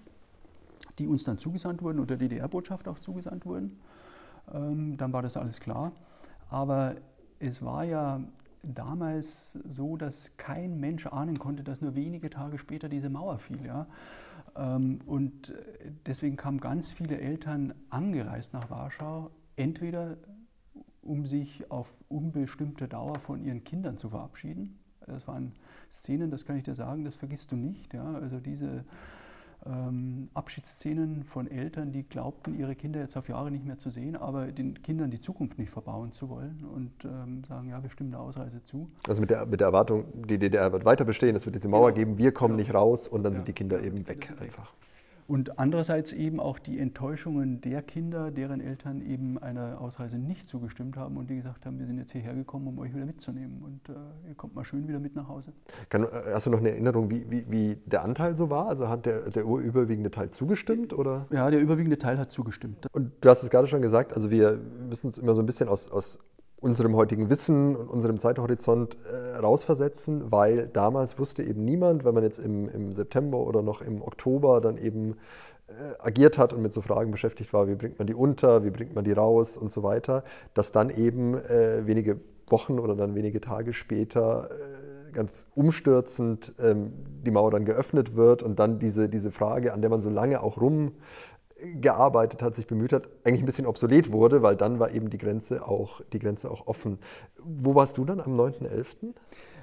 [1.00, 3.80] die uns dann zugesandt wurden, oder DDR-Botschaft auch zugesandt wurden.
[4.54, 5.92] Ähm, dann war das alles klar.
[6.54, 6.98] Aber
[7.40, 8.22] es war ja
[8.62, 13.66] damals so, dass kein Mensch ahnen konnte, dass nur wenige Tage später diese Mauer fiel.
[13.66, 13.88] Ja?
[14.56, 15.52] Ähm, und
[16.06, 20.18] deswegen kamen ganz viele Eltern angereist nach Warschau, entweder
[21.02, 24.78] um sich auf unbestimmte Dauer von ihren Kindern zu verabschieden.
[25.08, 25.54] Das waren
[25.92, 27.96] Szenen, das kann ich dir sagen, das vergisst du nicht.
[27.96, 28.14] Ja?
[28.14, 28.86] Also diese
[29.66, 34.16] ähm, Abschiedsszenen von Eltern, die glaubten, ihre Kinder jetzt auf Jahre nicht mehr zu sehen,
[34.16, 38.12] aber den Kindern die Zukunft nicht verbauen zu wollen und ähm, sagen, ja, wir stimmen
[38.12, 38.90] der Ausreise zu.
[39.08, 41.94] Also mit der, mit der Erwartung, die DDR wird weiter bestehen, es wird diese Mauer
[41.94, 42.06] genau.
[42.08, 42.68] geben, wir kommen genau.
[42.68, 43.38] nicht raus und dann ja.
[43.40, 44.74] sind die Kinder eben weg einfach.
[45.28, 50.98] Und andererseits eben auch die Enttäuschungen der Kinder, deren Eltern eben einer Ausreise nicht zugestimmt
[50.98, 53.90] haben und die gesagt haben, wir sind jetzt hierher gekommen, um euch wieder mitzunehmen und
[53.90, 55.54] äh, ihr kommt mal schön wieder mit nach Hause.
[55.90, 58.68] Kann, äh, hast du noch eine Erinnerung, wie, wie, wie, der Anteil so war?
[58.68, 60.94] Also hat der, der überwiegende Teil zugestimmt?
[60.94, 61.28] Oder?
[61.32, 62.88] Ja, der überwiegende Teil hat zugestimmt.
[62.92, 64.60] Und du hast es gerade schon gesagt, also wir
[64.90, 66.20] müssen uns immer so ein bisschen aus, aus
[66.64, 72.24] unserem heutigen Wissen und unserem Zeithorizont äh, rausversetzen, weil damals wusste eben niemand, wenn man
[72.24, 75.18] jetzt im, im September oder noch im Oktober dann eben
[75.68, 78.70] äh, agiert hat und mit so Fragen beschäftigt war, wie bringt man die unter, wie
[78.70, 80.24] bringt man die raus und so weiter,
[80.54, 86.94] dass dann eben äh, wenige Wochen oder dann wenige Tage später äh, ganz umstürzend ähm,
[87.26, 90.42] die Mauer dann geöffnet wird und dann diese, diese Frage, an der man so lange
[90.42, 90.58] auch
[91.64, 95.18] rumgearbeitet hat, sich bemüht hat, eigentlich ein bisschen obsolet wurde, weil dann war eben die
[95.18, 97.00] Grenze auch, die Grenze auch offen.
[97.44, 99.14] Wo warst du dann am 9.11.?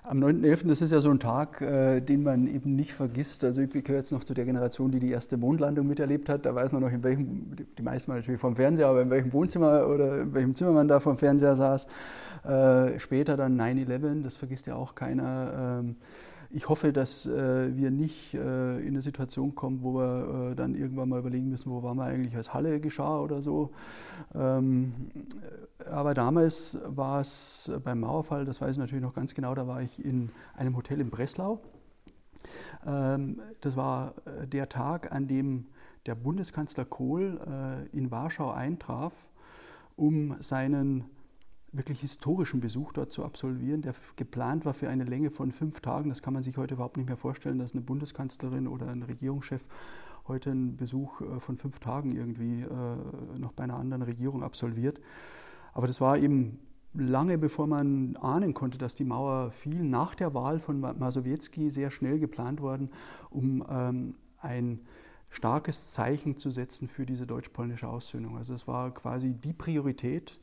[0.02, 3.44] Am 9.11., das ist ja so ein Tag, äh, den man eben nicht vergisst.
[3.44, 6.46] Also ich gehöre jetzt noch zu der Generation, die die erste Mondlandung miterlebt hat.
[6.46, 9.86] Da weiß man noch, in welchem, die meisten natürlich vom Fernseher, aber in welchem Wohnzimmer
[9.86, 11.86] oder in welchem Zimmer man da vom Fernseher saß.
[12.44, 15.80] Äh, später dann 9-11, das vergisst ja auch keiner.
[15.80, 15.96] Ähm,
[16.52, 20.74] ich hoffe, dass äh, wir nicht äh, in eine Situation kommen, wo wir äh, dann
[20.74, 23.70] irgendwann mal überlegen müssen, wo waren wir eigentlich, als Halle geschah oder so.
[24.34, 25.10] Ähm,
[25.90, 29.82] aber damals war es beim Mauerfall, das weiß ich natürlich noch ganz genau, da war
[29.82, 31.60] ich in einem Hotel in Breslau.
[32.84, 35.66] Ähm, das war äh, der Tag, an dem
[36.06, 39.12] der Bundeskanzler Kohl äh, in Warschau eintraf,
[39.96, 41.04] um seinen
[41.72, 46.08] wirklich historischen Besuch dort zu absolvieren, der geplant war für eine Länge von fünf Tagen.
[46.08, 49.64] Das kann man sich heute überhaupt nicht mehr vorstellen, dass eine Bundeskanzlerin oder ein Regierungschef
[50.26, 55.00] heute einen Besuch äh, von fünf Tagen irgendwie äh, noch bei einer anderen Regierung absolviert.
[55.72, 56.58] Aber das war eben
[56.92, 61.90] lange bevor man ahnen konnte, dass die Mauer fiel, nach der Wahl von Masowiecki sehr
[61.90, 62.90] schnell geplant worden,
[63.30, 64.80] um ähm, ein
[65.28, 68.36] starkes Zeichen zu setzen für diese deutsch-polnische Aussöhnung.
[68.36, 70.40] Also es war quasi die Priorität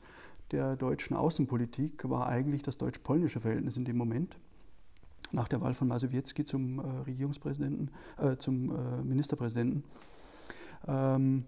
[0.51, 4.37] der deutschen Außenpolitik war eigentlich das deutsch-polnische Verhältnis in dem Moment.
[5.31, 9.83] Nach der Wahl von Masowiecki zum äh, Regierungspräsidenten, äh, zum äh, Ministerpräsidenten.
[10.87, 11.45] Ähm,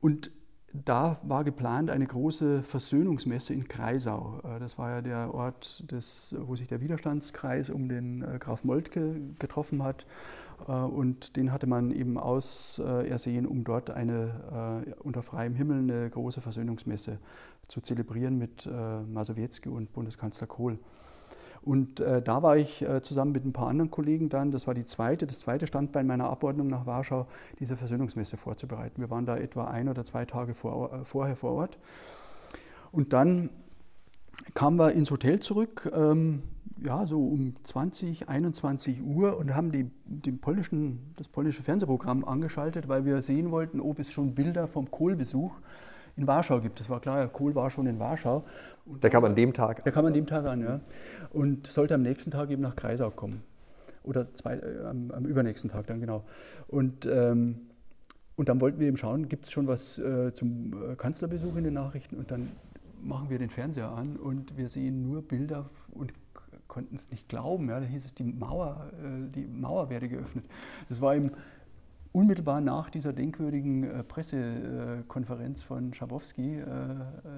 [0.00, 0.30] und
[0.72, 4.40] da war geplant eine große Versöhnungsmesse in Kreisau.
[4.44, 9.18] Äh, das war ja der Ort, des, wo sich der Widerstandskreis um den Graf Moltke
[9.38, 10.06] getroffen hat.
[10.68, 16.40] Äh, und den hatte man eben ausersehen, um dort eine unter freiem Himmel eine große
[16.40, 17.18] Versöhnungsmesse
[17.68, 20.78] zu zelebrieren mit äh, Masowiecki und Bundeskanzler Kohl.
[21.62, 24.74] Und äh, da war ich äh, zusammen mit ein paar anderen Kollegen dann, das war
[24.74, 27.26] die zweite, das zweite Standbein meiner Abordnung nach Warschau,
[27.58, 29.00] diese Versöhnungsmesse vorzubereiten.
[29.00, 31.78] Wir waren da etwa ein oder zwei Tage vor, äh, vorher vor Ort.
[32.92, 33.50] Und dann
[34.54, 36.42] kamen wir ins Hotel zurück, ähm,
[36.84, 42.88] ja, so um 20, 21 Uhr und haben die, die polnischen, das polnische Fernsehprogramm angeschaltet,
[42.88, 45.52] weil wir sehen wollten, ob es schon Bilder vom Kohlbesuch
[46.16, 46.80] in Warschau gibt.
[46.80, 48.44] Das war klar, Kohl war schon in Warschau.
[48.86, 50.80] Und der kam an dem Tag Der kam an dem Tag an, ja.
[51.30, 53.42] Und sollte am nächsten Tag eben nach Kreisau kommen.
[54.02, 56.24] Oder zwei, äh, am, am, übernächsten Tag dann, genau.
[56.68, 57.60] Und, ähm,
[58.36, 61.64] und dann wollten wir eben schauen, gibt es schon was äh, zum äh, Kanzlerbesuch in
[61.64, 62.16] den Nachrichten?
[62.16, 62.48] Und dann
[63.02, 66.12] machen wir den Fernseher an und wir sehen nur Bilder und
[66.70, 67.68] konnten es nicht glauben.
[67.68, 67.80] Ja.
[67.80, 70.46] Da hieß es, die Mauer, äh, die Mauer werde geöffnet.
[70.88, 71.32] Das war eben
[72.12, 76.66] unmittelbar nach dieser denkwürdigen äh, Pressekonferenz von Schabowski äh,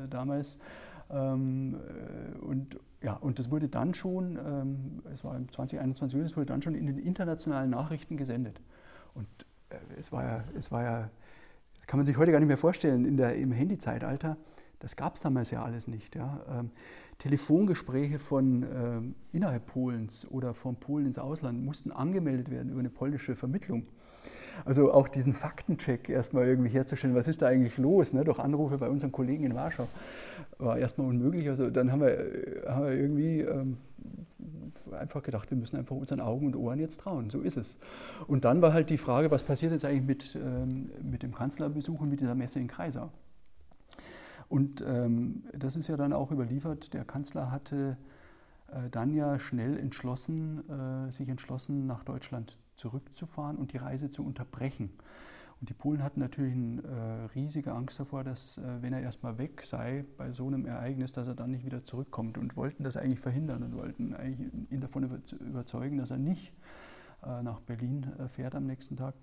[0.09, 0.59] damals.
[1.11, 1.77] Ähm,
[2.41, 6.63] und, ja, und das wurde dann schon, ähm, es war im 2021, das wurde dann
[6.63, 8.61] schon in den internationalen Nachrichten gesendet.
[9.15, 9.27] Und
[9.99, 11.11] es war ja, es war ja,
[11.75, 14.37] das kann man sich heute gar nicht mehr vorstellen, in der, im Handyzeitalter,
[14.79, 16.15] das gab es damals ja alles nicht.
[16.17, 16.65] Ja.
[17.23, 22.91] Telefongespräche von ähm, innerhalb Polens oder von Polen ins Ausland mussten angemeldet werden über eine
[22.91, 23.87] polnische Vermittlung.
[24.65, 28.13] Also auch diesen Faktencheck erstmal irgendwie herzustellen, was ist da eigentlich los?
[28.13, 28.25] Ne?
[28.25, 29.87] Durch Anrufe bei unseren Kollegen in Warschau
[30.59, 31.49] war erstmal unmöglich.
[31.49, 33.77] Also dann haben wir, haben wir irgendwie ähm,
[34.91, 37.31] einfach gedacht, wir müssen einfach unseren Augen und Ohren jetzt trauen.
[37.31, 37.77] So ist es.
[38.27, 42.01] Und dann war halt die Frage, was passiert jetzt eigentlich mit, ähm, mit dem Kanzlerbesuch
[42.01, 43.11] und mit dieser Messe in Kreisau?
[44.53, 46.93] Und ähm, das ist ja dann auch überliefert.
[46.93, 47.97] Der Kanzler hatte
[48.67, 54.23] äh, dann ja schnell entschlossen, äh, sich entschlossen, nach Deutschland zurückzufahren und die Reise zu
[54.23, 54.91] unterbrechen.
[55.59, 59.39] Und die Polen hatten natürlich eine äh, riesige Angst davor, dass, äh, wenn er erstmal
[59.39, 62.99] weg sei bei so einem Ereignis, dass er dann nicht wieder zurückkommt und wollten das
[62.99, 64.15] eigentlich verhindern und wollten
[64.69, 66.53] ihn davon überzeugen, dass er nicht
[67.25, 69.15] äh, nach Berlin äh, fährt am nächsten Tag.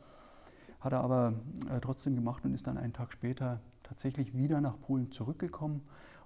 [0.79, 1.33] Hat er aber
[1.69, 5.81] äh, trotzdem gemacht und ist dann einen Tag später tatsächlich wieder nach Polen zurückgekommen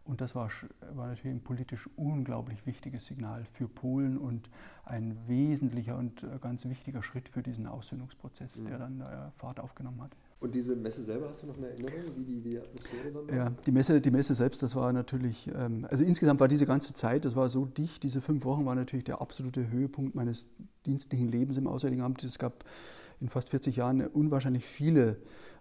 [0.05, 0.49] und das war,
[0.95, 4.49] war, natürlich ein politisch unglaublich wichtiges Signal für Polen und
[4.83, 8.65] ein wesentlicher und äh, ganz wichtiger Schritt für diesen Aussöhnungsprozess, mhm.
[8.67, 10.11] der dann äh, Fahrt aufgenommen hat.
[10.41, 13.27] Und diese Messe selber, hast du noch eine Erinnerung, wie die, wie die Atmosphäre dann
[13.29, 13.33] war?
[13.33, 16.93] Ja, die Messe, die Messe selbst, das war natürlich, ähm, also insgesamt war diese ganze
[16.93, 20.49] Zeit, das war so dicht, diese fünf Wochen war natürlich der absolute Höhepunkt meines
[20.85, 22.25] dienstlichen Lebens im Auswärtigen Amt.
[22.25, 22.65] Es gab
[23.21, 25.17] in fast 40 Jahren unwahrscheinlich viele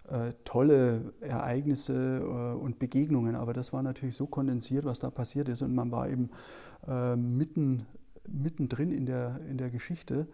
[0.08, 5.48] äh, tolle Ereignisse äh, und Begegnungen, aber das war natürlich so kondensiert, was da passiert
[5.48, 6.30] ist und man war eben
[6.86, 7.86] äh, mitten,
[8.28, 10.26] mittendrin in der, in der Geschichte.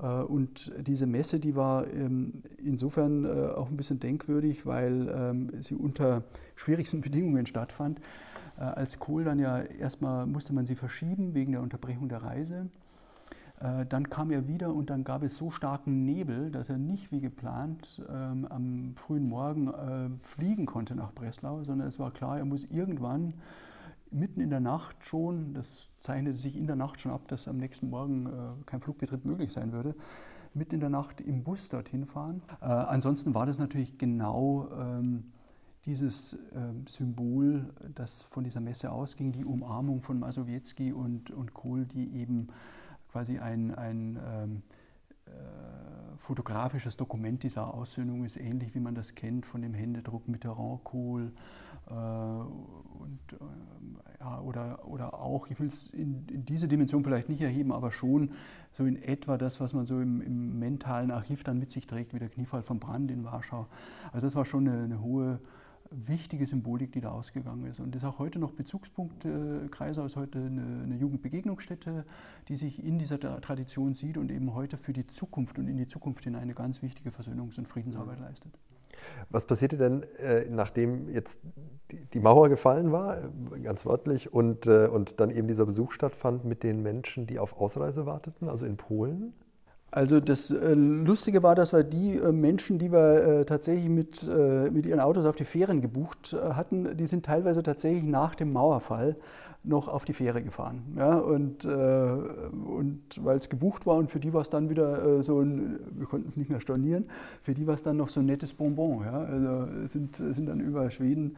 [0.00, 5.50] Äh, und diese Messe, die war ähm, insofern äh, auch ein bisschen denkwürdig, weil ähm,
[5.60, 6.24] sie unter
[6.56, 8.00] schwierigsten Bedingungen stattfand.
[8.56, 12.68] Als Kohl dann ja erstmal musste man sie verschieben wegen der Unterbrechung der Reise.
[13.60, 17.10] Äh, dann kam er wieder und dann gab es so starken Nebel, dass er nicht
[17.10, 22.38] wie geplant ähm, am frühen Morgen äh, fliegen konnte nach Breslau, sondern es war klar,
[22.38, 23.34] er muss irgendwann
[24.10, 27.58] mitten in der Nacht schon, das zeichnete sich in der Nacht schon ab, dass am
[27.58, 28.30] nächsten Morgen äh,
[28.64, 29.94] kein Flugbetrieb möglich sein würde,
[30.54, 32.42] mitten in der Nacht im Bus dorthin fahren.
[32.60, 35.32] Äh, ansonsten war das natürlich genau ähm,
[35.84, 36.38] dieses äh,
[36.86, 42.48] Symbol, das von dieser Messe ausging, die Umarmung von Masowiecki und, und Kohl, die eben
[43.18, 44.62] quasi ein, ein ähm,
[45.26, 45.30] äh,
[46.18, 51.32] fotografisches Dokument dieser Aussöhnung ist, ähnlich wie man das kennt von dem Händedruck Mitterrand-Kohl.
[51.88, 57.28] Äh, und, äh, ja, oder, oder auch, ich will es in, in, diese Dimension vielleicht
[57.28, 58.30] nicht erheben, aber schon
[58.70, 62.14] so in etwa das, was man so im, im mentalen Archiv dann mit sich trägt,
[62.14, 63.66] wie der Kniefall von Brand in Warschau.
[64.12, 65.40] Also das war schon eine, eine hohe
[65.90, 67.80] wichtige Symbolik, die da ausgegangen ist.
[67.80, 69.24] Und das ist auch heute noch Bezugspunkt.
[69.24, 72.04] Äh, Kreisau ist heute eine, eine, Jugendbegegnungsstätte,
[72.48, 75.86] die sich in dieser Tradition sieht und eben heute für die Zukunft und in die
[75.86, 78.58] Zukunft hinein eine ganz wichtige Versöhnungs- und Friedensarbeit leistet.
[79.30, 81.40] Was passierte denn, äh, nachdem jetzt
[81.90, 85.92] die, die, Mauer gefallen war, äh, ganz wörtlich, und, äh, und dann eben dieser Besuch
[85.92, 89.34] stattfand mit den Menschen, die auf Ausreise warteten, also in Polen?
[89.90, 94.28] Also das äh, Lustige war, dass wir die äh, Menschen, die wir äh, tatsächlich mit,
[94.70, 99.16] mit ihren Autos auf die Fähren gebucht hatten, die sind teilweise tatsächlich nach dem Mauerfall
[99.64, 100.82] noch auf die Fähre gefahren.
[100.96, 105.40] Ja, und, und weil es gebucht war und für die war es dann wieder so
[105.40, 107.06] ein, wir konnten es nicht mehr stornieren,
[107.42, 109.02] für die war es dann noch so ein nettes Bonbon.
[109.04, 111.36] Ja, also sind, sind dann über Schweden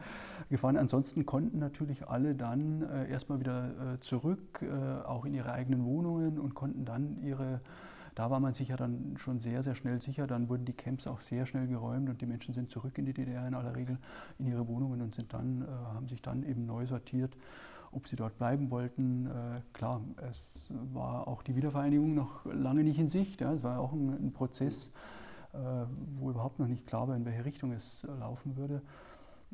[0.49, 0.77] gefahren.
[0.77, 4.63] Ansonsten konnten natürlich alle dann erstmal wieder zurück,
[5.05, 7.59] auch in ihre eigenen Wohnungen und konnten dann ihre
[8.15, 10.27] da war man sich ja dann schon sehr, sehr schnell sicher.
[10.27, 13.13] Dann wurden die Camps auch sehr schnell geräumt und die Menschen sind zurück in die
[13.13, 13.97] DDR in aller Regel
[14.37, 17.35] in ihre Wohnungen und sind dann, äh, haben sich dann eben neu sortiert,
[17.91, 19.27] ob sie dort bleiben wollten.
[19.27, 23.41] Äh, klar, es war auch die Wiedervereinigung noch lange nicht in Sicht.
[23.41, 23.53] Ja.
[23.53, 24.91] Es war auch ein, ein Prozess,
[25.53, 25.57] äh,
[26.19, 28.81] wo überhaupt noch nicht klar war, in welche Richtung es laufen würde.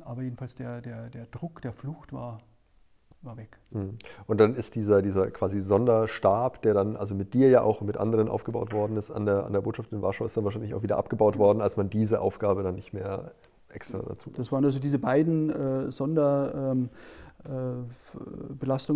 [0.01, 2.39] Aber jedenfalls der, der, der Druck der Flucht war
[3.21, 3.59] war weg.
[3.71, 3.97] Mhm.
[4.27, 7.87] Und dann ist dieser, dieser quasi Sonderstab, der dann also mit dir ja auch und
[7.87, 10.73] mit anderen aufgebaut worden ist, an der, an der Botschaft in Warschau, ist dann wahrscheinlich
[10.73, 13.31] auch wieder abgebaut worden, als man diese Aufgabe dann nicht mehr
[13.69, 14.31] extra dazu.
[14.31, 16.89] Das waren also diese beiden äh, Sonderbelastungen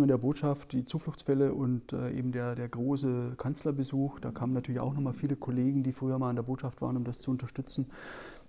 [0.02, 4.20] ähm, äh, der Botschaft, die Zufluchtsfälle und äh, eben der, der große Kanzlerbesuch.
[4.20, 7.04] Da kamen natürlich auch nochmal viele Kollegen, die früher mal an der Botschaft waren, um
[7.04, 7.90] das zu unterstützen.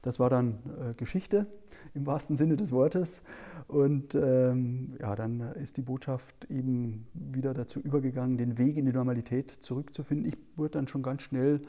[0.04, 1.48] Das war dann äh, Geschichte
[1.96, 3.24] im wahrsten Sinne des Wortes.
[3.68, 8.94] Und ähm, ja, dann ist die Botschaft eben wieder dazu übergegangen, den Weg in die
[8.94, 10.28] Normalität zurückzufinden.
[10.28, 11.62] Ich wurde dann schon ganz schnell,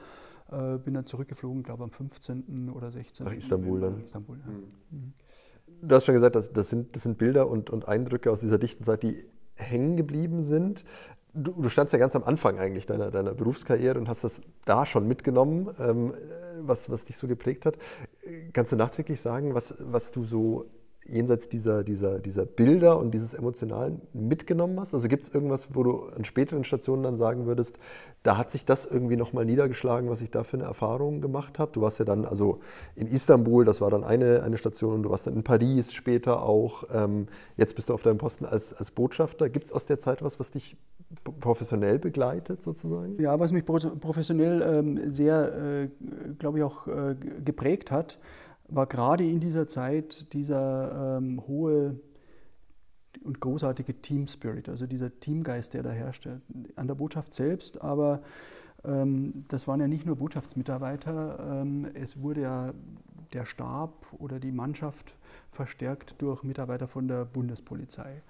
[0.51, 2.71] äh, bin dann zurückgeflogen, glaube am 15.
[2.71, 3.25] oder 16.
[3.25, 4.01] Nach Istanbul dann.
[4.01, 4.53] Istanbul, ja.
[4.91, 5.13] Mhm.
[5.81, 8.59] Du hast schon gesagt, das, das, sind, das sind Bilder und, und Eindrücke aus dieser
[8.59, 9.25] dichten Zeit, die
[9.57, 10.85] hängen geblieben sind.
[11.35, 14.87] Du, du, standst ja ganz am Anfang eigentlich deiner, deiner Berufskarriere und hast das da
[14.87, 15.69] schon mitgenommen.
[15.81, 16.15] Ähm,
[16.61, 17.77] was, was dich so geprägt hat.
[18.53, 20.67] Kannst du nachträglich sagen, was, was du so
[21.09, 24.95] jenseits dieser, dieser, dieser Bilder und dieses Emotionalen mitgenommen hast?
[24.95, 27.77] Also gibt es irgendwas, wo du an späteren Stationen dann sagen würdest,
[28.23, 31.73] da hat sich das irgendwie nochmal niedergeschlagen, was ich da für eine Erfahrung gemacht habe?
[31.73, 32.61] Du warst ja dann also
[32.95, 36.85] in Istanbul, das war dann eine, eine Station, du warst dann in Paris später auch.
[36.93, 39.51] Ähm, jetzt bist du auf deinem Posten als, als Botschafter.
[39.51, 40.77] Gibt es aus der Zeit was, was dich
[41.41, 43.21] professionell begleitet sozusagen?
[43.21, 45.89] Ja, was mich professionell ähm, sehr, äh,
[46.39, 47.15] glaube ich, auch äh,
[47.45, 48.19] geprägt hat,
[48.75, 52.01] war gerade in dieser Zeit dieser ähm, hohe
[53.23, 56.41] und großartige Team Spirit, also dieser Teamgeist, der da herrschte,
[56.77, 58.23] an der Botschaft selbst, aber
[58.85, 62.75] ähm, das waren ja nicht nur Botschaftsmitarbeiter, ähm, es wurde ja
[63.33, 65.17] der Stab oder die Mannschaft
[65.51, 68.23] verstärkt durch Mitarbeiter von der Bundespolizei,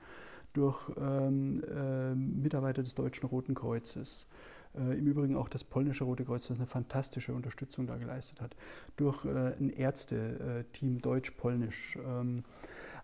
[0.52, 4.26] durch ähm, äh, Mitarbeiter des Deutschen Roten Kreuzes,
[4.76, 8.56] äh, Im Übrigen auch das polnische Rote Kreuz, das eine fantastische Unterstützung da geleistet hat,
[8.96, 11.98] durch äh, ein Ärzte-Team Deutsch-Polnisch.
[12.04, 12.44] Ähm,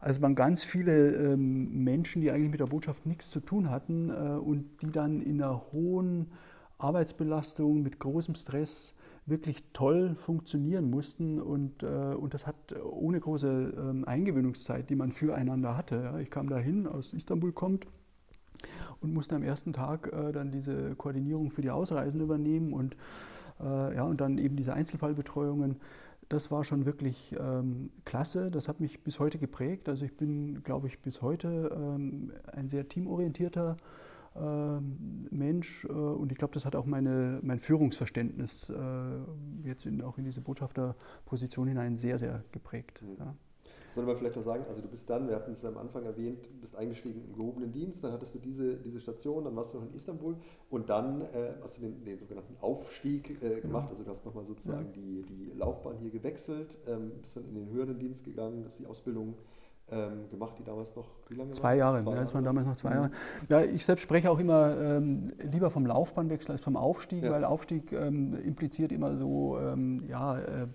[0.00, 4.10] also waren ganz viele ähm, Menschen, die eigentlich mit der Botschaft nichts zu tun hatten
[4.10, 6.32] äh, und die dann in einer hohen
[6.78, 8.94] Arbeitsbelastung, mit großem Stress
[9.26, 15.12] wirklich toll funktionieren mussten und, äh, und das hat ohne große ähm, Eingewöhnungszeit, die man
[15.12, 15.96] füreinander hatte.
[15.96, 16.18] Ja.
[16.18, 17.86] Ich kam dahin, aus Istanbul kommt,
[19.00, 22.96] und musste am ersten Tag äh, dann diese Koordinierung für die Ausreisen übernehmen und,
[23.60, 25.76] äh, ja, und dann eben diese Einzelfallbetreuungen.
[26.28, 28.50] Das war schon wirklich ähm, klasse.
[28.50, 29.88] Das hat mich bis heute geprägt.
[29.88, 33.76] Also ich bin, glaube ich, bis heute ähm, ein sehr teamorientierter
[34.36, 40.02] ähm, Mensch äh, und ich glaube, das hat auch meine, mein Führungsverständnis äh, jetzt in,
[40.02, 43.02] auch in diese Botschafterposition hinein sehr, sehr geprägt.
[43.02, 43.16] Mhm.
[43.18, 43.34] Ja.
[43.94, 46.48] Sollen wir vielleicht noch sagen, also du bist dann, wir hatten es am Anfang erwähnt,
[46.60, 49.86] bist eingestiegen im gehobenen Dienst, dann hattest du diese, diese Station, dann warst du noch
[49.86, 50.36] in Istanbul
[50.70, 53.60] und dann äh, hast du den, den sogenannten Aufstieg äh, genau.
[53.60, 53.88] gemacht.
[53.90, 57.70] Also du hast nochmal sozusagen die, die Laufbahn hier gewechselt, ähm, bist dann in den
[57.70, 59.34] höheren Dienst gegangen, hast die Ausbildung
[59.92, 62.76] ähm, gemacht, die damals noch, wie lange Zwei Jahre, zwei ja, das waren damals noch
[62.76, 62.96] zwei mhm.
[62.96, 63.10] Jahre.
[63.48, 67.32] Ja, ich selbst spreche auch immer ähm, lieber vom Laufbahnwechsel als vom Aufstieg, ja.
[67.32, 70.66] weil Aufstieg ähm, impliziert immer so, ähm, ja, äh,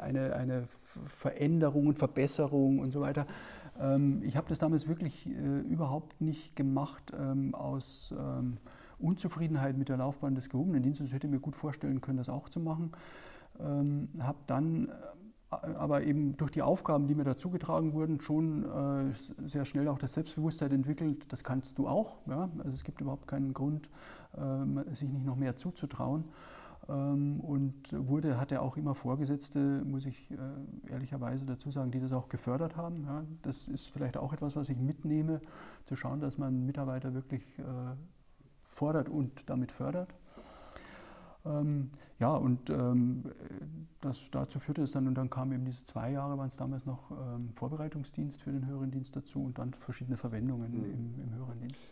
[0.00, 0.64] eine, eine
[1.04, 3.26] Veränderung und Verbesserung und so weiter.
[3.80, 8.14] Ähm, ich habe das damals wirklich äh, überhaupt nicht gemacht ähm, aus
[8.98, 11.08] Unzufriedenheit mit der Laufbahn des gehobenen Dienstes.
[11.08, 12.92] Ich hätte mir gut vorstellen können, das auch zu machen.
[13.58, 14.90] habe dann
[15.50, 19.12] aber eben durch die Aufgaben, die mir da zugetragen wurden, schon äh,
[19.46, 22.16] sehr schnell auch das Selbstbewusstsein entwickelt, das kannst du auch.
[22.26, 22.48] Ja?
[22.58, 23.88] Also es gibt überhaupt keinen Grund,
[24.36, 26.24] ähm, sich nicht noch mehr zuzutrauen.
[26.88, 32.12] Ähm, und wurde, hatte auch immer Vorgesetzte, muss ich äh, ehrlicherweise dazu sagen, die das
[32.12, 33.04] auch gefördert haben.
[33.04, 33.24] Ja?
[33.42, 35.40] Das ist vielleicht auch etwas, was ich mitnehme,
[35.84, 37.62] zu schauen, dass man Mitarbeiter wirklich äh,
[38.64, 40.14] fordert und damit fördert.
[41.46, 43.24] Ähm, ja, und ähm,
[44.00, 46.86] das, dazu führte es dann, und dann kamen eben diese zwei Jahre, waren es damals
[46.86, 50.84] noch ähm, Vorbereitungsdienst für den höheren Dienst dazu und dann verschiedene Verwendungen mhm.
[50.84, 51.86] im, im, höheren Dienst.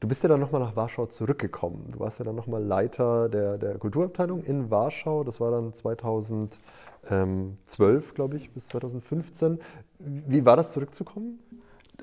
[0.00, 1.92] Du bist ja dann nochmal nach Warschau zurückgekommen.
[1.92, 5.22] Du warst ja dann nochmal Leiter der, der Kulturabteilung in Warschau.
[5.24, 9.60] Das war dann 2012, glaube ich, bis 2015.
[9.98, 11.38] Wie war das zurückzukommen?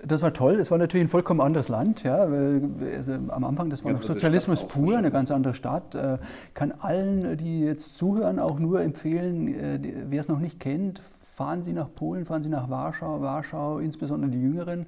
[0.03, 0.55] Das war toll.
[0.55, 2.03] Es war natürlich ein vollkommen anderes Land.
[2.03, 2.17] Ja.
[2.17, 5.95] Also am Anfang, das war noch Sozialismus pur, eine ganz andere Stadt.
[5.95, 6.17] Ich äh,
[6.53, 9.79] kann allen, die jetzt zuhören, auch nur empfehlen, äh,
[10.09, 13.21] wer es noch nicht kennt, fahren Sie nach Polen, fahren Sie nach Warschau.
[13.21, 14.85] Warschau, insbesondere die Jüngeren.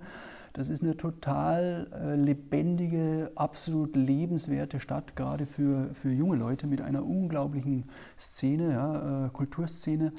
[0.52, 6.82] Das ist eine total äh, lebendige, absolut lebenswerte Stadt, gerade für, für junge Leute mit
[6.82, 7.86] einer unglaublichen
[8.18, 10.12] Szene, ja, Kulturszene.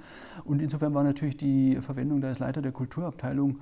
[0.44, 3.59] Und insofern war natürlich die Verwendung da als Leiter der Kulturabteilung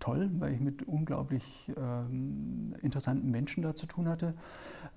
[0.00, 1.44] toll, weil ich mit unglaublich
[1.76, 4.34] ähm, interessanten Menschen da zu tun hatte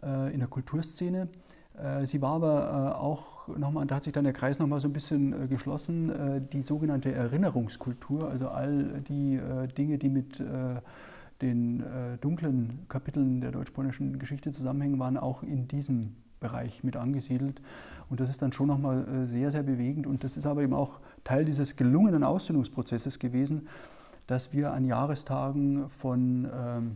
[0.01, 1.27] äh, in der Kulturszene.
[1.81, 4.87] Äh, sie war aber äh, auch nochmal, da hat sich dann der Kreis nochmal so
[4.87, 9.39] ein bisschen äh, geschlossen, äh, die sogenannte Erinnerungskultur, also all die
[9.77, 10.41] Dinge, die mit
[11.41, 11.83] den
[12.19, 17.61] dunklen Kapiteln der deutsch-polnischen Geschichte zusammenhängen, waren auch in diesem Bereich mit angesiedelt.
[18.09, 20.07] Und das ist dann schon nochmal sehr, sehr bewegend.
[20.07, 23.67] Und das ist aber eben auch Teil dieses gelungenen Aussöhnungsprozesses gewesen,
[24.25, 26.95] dass wir an Jahrestagen von ähm,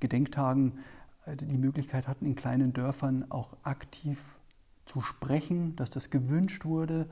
[0.00, 0.78] Gedenktagen
[1.26, 4.18] äh, die Möglichkeit hatten, in kleinen Dörfern auch aktiv
[4.86, 7.06] zu sprechen, dass das gewünscht wurde.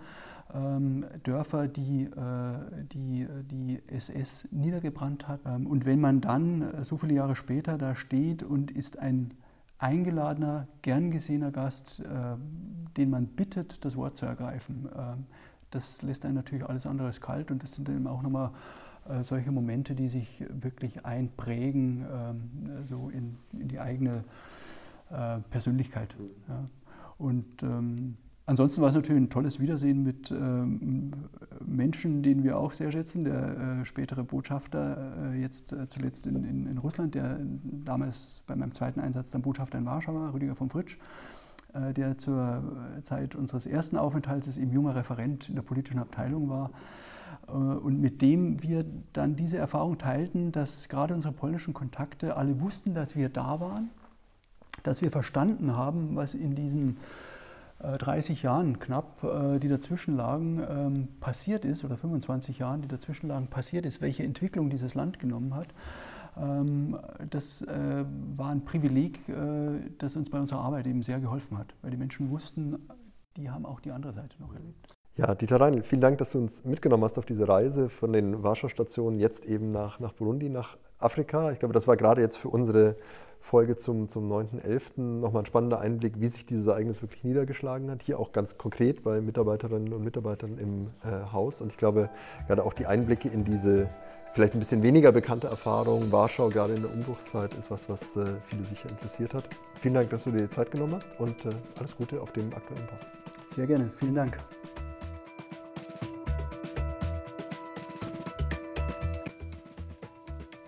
[0.53, 5.41] Ähm, Dörfer, die, äh, die die SS niedergebrannt hat.
[5.47, 9.33] Ähm, und wenn man dann äh, so viele Jahre später da steht und ist ein
[9.79, 12.05] eingeladener, gern gesehener Gast, äh,
[12.97, 15.27] den man bittet, das Wort zu ergreifen, ähm,
[15.71, 18.51] das lässt einen natürlich alles andere kalt und das sind eben auch nochmal
[19.09, 24.25] äh, solche Momente, die sich wirklich einprägen, ähm, so in, in die eigene
[25.11, 26.15] äh, Persönlichkeit.
[26.49, 26.65] Ja.
[27.19, 28.17] Und ähm,
[28.49, 31.13] ansonsten war es natürlich ein tolles Wiedersehen mit ähm,
[31.65, 33.25] Menschen, den wir auch sehr schätzen.
[33.25, 37.39] Der äh, spätere Botschafter, äh, jetzt äh, zuletzt in, in, in, Russland, der
[37.85, 40.99] damals bei meinem zweiten Einsatz dann Botschafter in Warschau war, Rüdiger von Fritsch,
[41.75, 42.63] äh, der zur
[43.03, 46.71] Zeit unseres ersten Aufenthalts eben junger Referent in der politischen Abteilung war.
[47.49, 52.61] Äh, und mit dem wir dann diese Erfahrung teilten, dass gerade unsere polnischen Kontakte alle
[52.61, 53.91] wussten, dass wir da waren,
[54.83, 56.97] dass wir verstanden haben, was in diesen
[57.81, 62.89] 30 äh, Jahren knapp, äh, die dazwischen lagen, ähm, passiert ist, oder 25 Jahren, die
[62.89, 65.69] dazwischen lagen, passiert ist, welche Entwicklung dieses Land genommen hat.
[66.37, 66.99] Ähm,
[67.31, 69.21] das war ein Privileg,
[69.99, 72.89] das uns bei unserer Arbeit eben sehr geholfen hat, weil die Menschen wussten,
[73.37, 74.98] die haben auch die andere Seite noch erlebt.
[75.19, 78.45] Ja, Dieter Reinl, vielen Dank, dass du uns mitgenommen hast auf diese Reise von den
[78.45, 81.51] Warschau-Stationen jetzt eben nach, nach Burundi, nach Afrika.
[81.51, 82.95] Ich glaube, das war gerade jetzt für unsere
[83.41, 85.01] Folge zum, zum 9.11.
[85.01, 88.05] nochmal ein spannender Einblick, wie sich dieses Ereignis wirklich niedergeschlagen hat.
[88.05, 91.61] Hier auch ganz konkret bei Mitarbeiterinnen und Mitarbeitern im äh, Haus.
[91.63, 92.11] Und ich glaube,
[92.47, 93.91] gerade auch die Einblicke in diese
[94.35, 98.25] vielleicht ein bisschen weniger bekannte Erfahrung, Warschau gerade in der Umbruchszeit, ist was, was äh,
[98.47, 99.49] viele sicher interessiert hat.
[99.81, 101.49] Vielen Dank, dass du dir die Zeit genommen hast und äh,
[101.81, 103.11] alles Gute auf dem aktuellen Pass.
[103.49, 104.39] Sehr gerne, vielen Dank.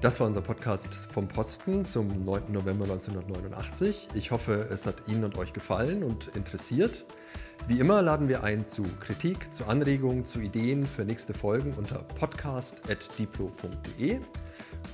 [0.01, 2.53] Das war unser Podcast vom Posten zum 9.
[2.53, 4.09] November 1989.
[4.15, 7.05] Ich hoffe, es hat Ihnen und euch gefallen und interessiert.
[7.69, 11.99] Wie immer laden wir ein zu Kritik, zu Anregungen, zu Ideen für nächste Folgen unter
[12.19, 14.21] podcast.diplo.de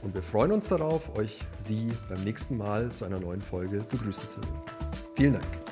[0.03, 4.29] und wir freuen uns darauf, euch Sie beim nächsten Mal zu einer neuen Folge begrüßen
[4.29, 4.61] zu dürfen.
[5.15, 5.66] Vielen Dank.